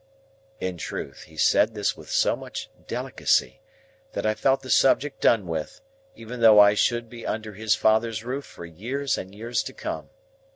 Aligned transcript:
In 0.59 0.77
truth, 0.79 1.25
he 1.27 1.37
said 1.37 1.75
this 1.75 1.95
with 1.95 2.09
so 2.09 2.35
much 2.35 2.71
delicacy, 2.87 3.59
that 4.13 4.25
I 4.25 4.33
felt 4.33 4.63
the 4.63 4.71
subject 4.71 5.21
done 5.21 5.45
with, 5.45 5.79
even 6.15 6.41
though 6.41 6.59
I 6.59 6.73
should 6.73 7.07
be 7.07 7.23
under 7.23 7.53
his 7.53 7.75
father's 7.75 8.23
roof 8.23 8.43
for 8.45 8.65
years 8.65 9.15
and 9.15 9.35
years 9.35 9.61
to 9.61 9.73
come. 9.73 10.09